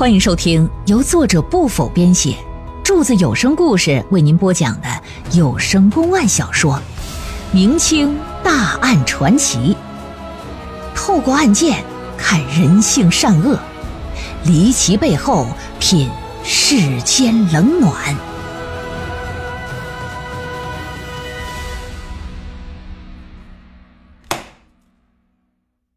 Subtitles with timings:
[0.00, 2.34] 欢迎收听由作者不否编写，
[2.82, 4.88] 柱子有声故事为您播讲的
[5.32, 6.72] 有声公案小说
[7.52, 9.76] 《明清大案传奇》，
[10.96, 11.84] 透过案件
[12.16, 13.58] 看人性善恶，
[14.46, 15.46] 离奇背后
[15.78, 16.08] 品
[16.42, 18.16] 世间冷暖。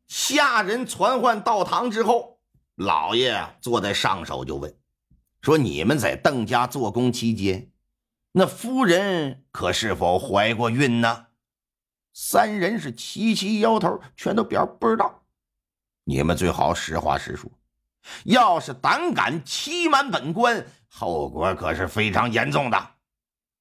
[0.09, 2.32] 下人传唤到堂之后，
[2.75, 4.75] 老爷坐在上首就问
[5.41, 7.69] ：“说你们在邓家做工期间，
[8.31, 11.27] 那夫人可是否怀过孕呢？”
[12.15, 15.23] 三人是齐齐摇头，全都表不知道。
[16.03, 17.49] 你们最好实话实说，
[18.25, 22.91] 要是胆敢欺瞒本官，后果可是非常严重的。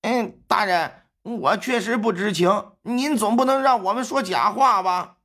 [0.02, 5.18] 嗯，大人，我确实不知情，您总不能让我们说假话吧？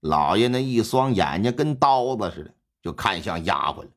[0.00, 2.53] 老爷那一双眼睛跟刀子似的，
[2.84, 3.88] 就看向丫鬟了，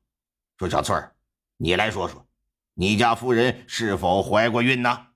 [0.58, 1.14] 说：“小翠儿，
[1.58, 2.26] 你来说说，
[2.74, 5.08] 你家夫人是否怀过孕呢？”“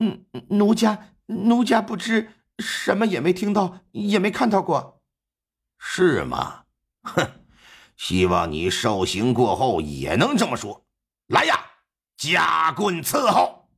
[0.00, 5.02] 嗯，奴家奴家不知，什么也没听到，也没看到过。
[5.76, 6.64] ”“是吗？
[7.02, 7.44] 哼，
[7.98, 10.86] 希望你受刑过后也能这么说。
[11.26, 11.54] 来呀，
[12.16, 13.68] 加棍伺候。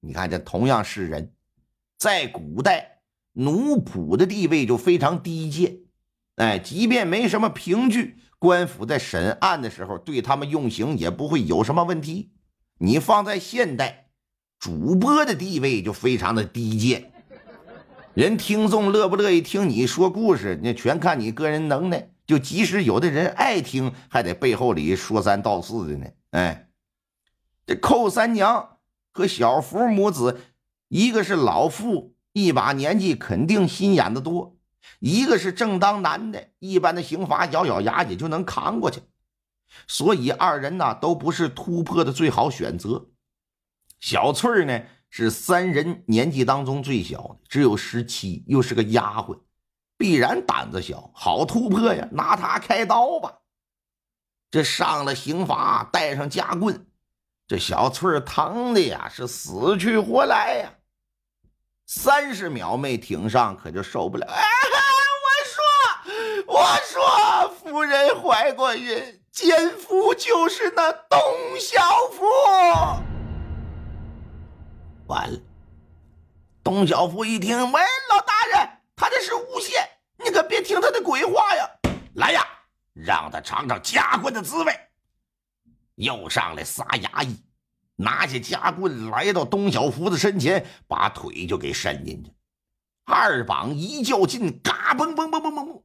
[0.00, 1.34] 你看，这同样是人，
[1.96, 2.92] 在古代。”
[3.38, 5.80] 奴仆的地位就非常低贱，
[6.36, 12.32] 哎，即便没什么凭据，官府在审案的时候对他们用刑也不会有什么问题。
[12.78, 14.10] 你放在现代，
[14.58, 17.12] 主播的地位就非常的低贱，
[18.14, 22.10] 人听众乐不乐意听你说故事，那全看你个人能耐。
[22.26, 26.06] 就即使有的人爱听，还得背后里说三道四的呢。
[26.30, 26.68] 哎，
[27.66, 28.78] 这寇三娘
[29.12, 30.40] 和小福母子，
[30.88, 32.14] 一个是老妇。
[32.32, 34.55] 一把年纪肯定心眼子多，
[34.98, 39.02] 一个是正当男的，一般的刑罚咬咬牙也就能扛过去，
[39.86, 43.08] 所以二人呢都不是突破的最好选择。
[44.00, 49.40] 小翠呢是三人年纪当中最小的，只有十七，又是个丫鬟，
[49.96, 52.08] 必然胆子小，好突破呀！
[52.12, 53.38] 拿她开刀吧。
[54.50, 56.86] 这上了刑罚，带上夹棍，
[57.48, 60.72] 这小翠疼的呀是死去活来呀。
[61.86, 64.26] 三十秒没挺上，可就受不了。
[64.28, 64.42] 哎，
[65.24, 71.18] 我说，我说，夫人怀过孕，奸夫就是那董
[71.60, 71.80] 小
[72.12, 72.24] 福。
[75.06, 75.38] 完了，
[76.64, 77.80] 董小福一听，喂，
[78.10, 81.70] 老大人，他这是诬陷，你可别听他的鬼话呀！
[82.16, 82.44] 来呀，
[82.94, 84.76] 让他尝尝家棍的滋味。
[85.94, 87.40] 又上来撒衙役。
[87.96, 92.30] 拿起夹棍来到董小福的身前，把腿就给伸进去，
[93.04, 95.82] 二膀一较劲，嘎嘣嘣嘣嘣嘣，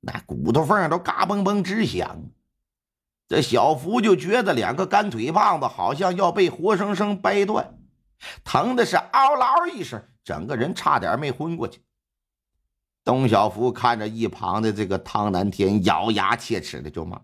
[0.00, 2.22] 那骨头缝都嘎嘣嘣直响。
[3.28, 7.78] 这小福就觉得两个干腿棒子好像要被活生生掰断，
[8.44, 11.80] 疼的是嗷嗷一声，整个人差点没昏过去。
[13.04, 17.20] 董小福看着一旁的这个汤南天，咬牙切齿的就骂。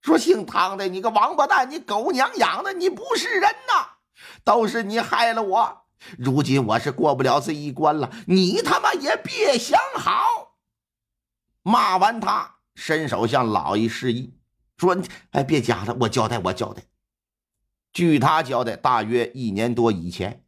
[0.00, 3.98] 说姓汤的，你个王八蛋，你狗娘养的，你不是人呐！
[4.44, 5.86] 都是你害了我，
[6.16, 10.56] 如今我是过不了这一关了，你他妈也别想好！
[11.62, 14.34] 骂完他，伸手向老爷示意，
[14.76, 14.96] 说
[15.32, 16.82] ：“哎，别夹了，我交代，我交代。”
[17.92, 20.44] 据他交代，大约一年多以前，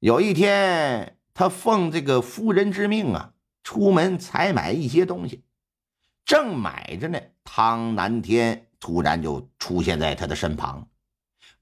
[0.00, 3.32] 有一天，他奉这个夫人之命啊，
[3.62, 5.44] 出门采买一些东西。
[6.30, 10.88] 正买着呢，汤南天突然就出现在他的身旁，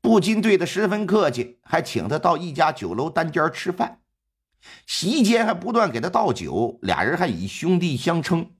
[0.02, 4.02] 不禁对他十分客气，还请他到一家酒楼单间吃饭，
[4.86, 8.50] 席间还不断给他倒酒，俩人还以兄弟相称。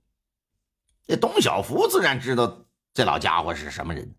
[1.07, 2.65] 这董小福自然知道
[2.95, 4.15] 这老家伙是什么人，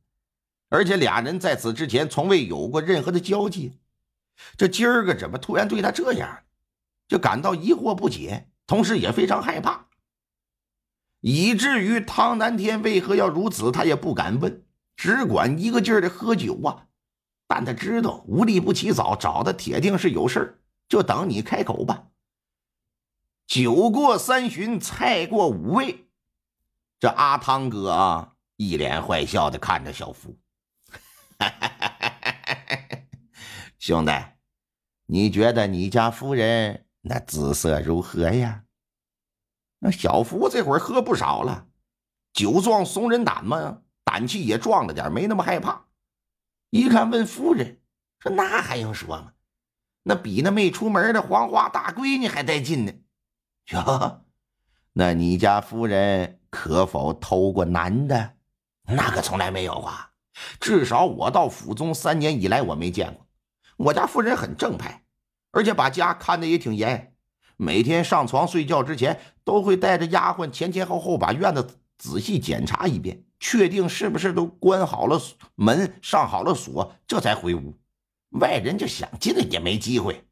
[0.69, 3.79] 而且俩人在此之前从未有过任何的交集，
[4.55, 6.43] 这今儿个怎么突然对他这样，
[7.07, 9.87] 就感到疑惑不解，同时也非常害怕。
[11.21, 14.63] 以至于汤南天为何要如此，他也不敢问，
[14.95, 16.85] 只管一个劲儿的喝酒啊。
[17.47, 22.07] 但他知道无利不起早，找的铁定是有事儿，就等你开口吧。
[23.47, 26.07] 酒过三巡，菜过五味，
[26.99, 30.37] 这阿汤哥啊，一脸坏笑的看着小福，
[33.79, 34.11] 兄弟，
[35.07, 38.65] 你觉得你家夫人那姿色如何呀？
[39.79, 41.67] 那小福这会儿喝不少了，
[42.33, 45.85] 酒壮怂人胆嘛，胆气也壮了点，没那么害怕。
[46.69, 47.79] 一看问夫人，
[48.19, 49.33] 说那还用说吗？
[50.03, 52.93] 那比那没出门的黄花大闺女还带劲呢。
[53.71, 54.25] 哟，
[54.93, 58.33] 那你家夫人可否偷过男的？
[58.83, 60.11] 那可从来没有啊，
[60.59, 63.27] 至少我到府中三年以来，我没见过。
[63.77, 65.03] 我家夫人很正派，
[65.51, 67.08] 而且把家看得也挺严。
[67.61, 75.21] 每天上床睡觉之前，都会带着丫鬟前前后后把院子仔细检查一遍，确定是不是都关好了
[75.55, 77.77] 门、上好了锁，这才回屋。
[78.29, 80.23] 外人就想进来也没机会。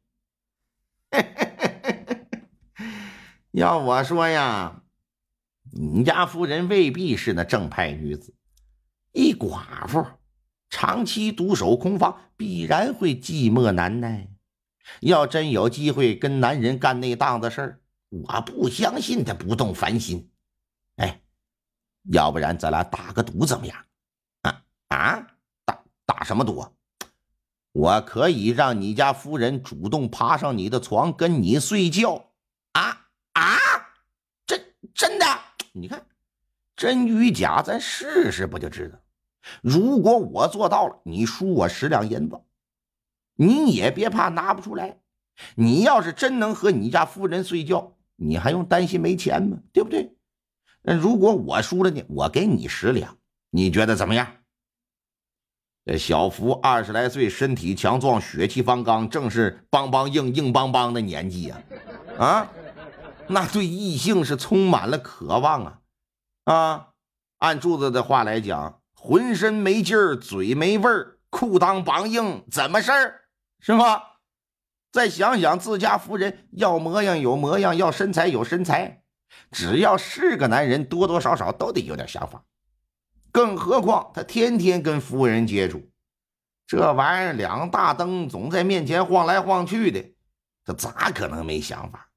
[3.52, 4.84] 要我说呀，
[5.72, 8.34] 你家夫人未必是那正派女子。
[9.12, 10.02] 一寡妇
[10.70, 14.28] 长期独守空房，必然会寂寞难耐。
[15.00, 17.80] 要真有机会跟男人干那档子事儿，
[18.10, 20.30] 我不相信他不动凡心。
[20.96, 21.20] 哎，
[22.12, 23.84] 要不然咱俩打个赌怎么样？
[24.42, 25.26] 啊啊，
[25.64, 26.66] 打打什么赌？
[27.72, 32.30] 我可以让你家夫人主动爬上你的床跟你睡觉。
[32.72, 33.56] 啊啊，
[34.46, 35.24] 真真的？
[35.72, 36.04] 你看，
[36.74, 38.98] 真与假，咱试试不就知道？
[39.62, 42.40] 如果我做到了，你输我十两银子，
[43.40, 44.98] 你也别怕拿不出来。
[45.54, 49.56] 你要是真能和你家夫人睡觉，你还用担心没钱吗？
[49.72, 50.16] 对不对？
[50.82, 52.02] 那如果我输了呢？
[52.08, 53.16] 我给你十两，
[53.50, 54.26] 你觉得怎么样？
[55.84, 61.62] 这小福二十来岁，身体强壮，血气方刚，正是梆梆硬硬邦邦的年纪呀！
[62.18, 62.50] 啊，
[63.28, 65.78] 那对异性是充满了渴望啊！
[66.44, 66.88] 啊，
[67.38, 68.80] 按柱子的话来讲。
[69.00, 73.20] 浑身没劲儿，嘴没味儿，裤裆梆硬，怎么事儿？
[73.60, 74.20] 是吧？
[74.90, 79.02] 再想想自家夫人，要模样有模样，要身材有身材，
[79.50, 82.42] 只要是个男人，多多少少都得有点想法。
[83.30, 85.90] 更何况他天天跟夫人接触，
[86.66, 90.02] 这玩意儿两大灯总在面前晃来晃去的，
[90.64, 92.08] 他咋可能没想法？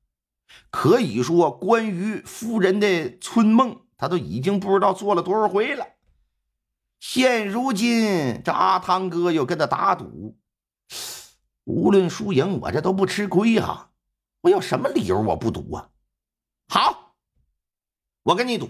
[0.69, 5.85] 可以说，关于夫人的春梦，他都已经不知道做了多少回了。
[7.01, 10.37] 现如今，这阿汤哥又跟他打赌，
[11.65, 13.91] 无论输赢，我这都不吃亏啊。
[14.41, 15.89] 我有什么理由我不赌啊？
[16.67, 17.15] 好，
[18.23, 18.69] 我跟你赌，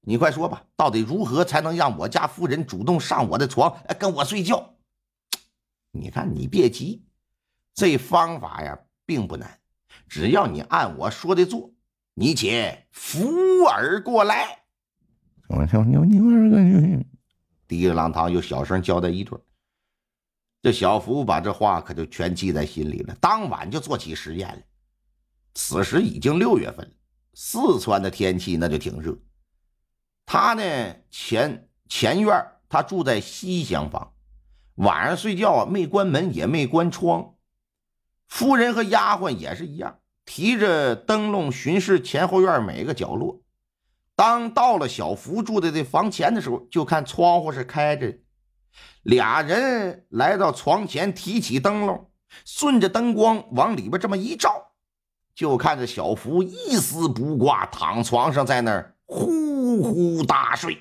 [0.00, 4.74] 你快说吧，到底如何才能让我家夫人主动上我的床跟我睡觉？
[5.92, 7.04] 你看，你别急，
[7.74, 9.58] 这方法呀并不难，
[10.06, 11.72] 只要你按我说的做，
[12.14, 13.26] 你且扶
[13.64, 14.64] 耳过来。
[15.48, 17.02] 我操牛牛二个牛！
[17.66, 19.40] 滴里郎当又小声交代一顿，
[20.62, 23.16] 这小福把这话可就全记在心里了。
[23.20, 24.62] 当晚就做起实验了。
[25.54, 26.92] 此时已经六月份，
[27.34, 29.16] 四川的天气那就挺热。
[30.26, 34.12] 他呢前前院他住在西厢房，
[34.76, 37.34] 晚上睡觉啊没关门也没关窗。
[38.28, 43.42] 夫人和丫鬟也是一样，提着灯笼巡视前后院每个角落。
[44.14, 48.18] 当到了小福住的这房前的时候，就看窗户是开着，
[49.02, 52.10] 俩人来到床前，提起灯笼，
[52.44, 54.72] 顺着灯光往里边这么一照，
[55.34, 60.78] 就看着小福一丝不挂，躺床上在那儿呼呼大睡。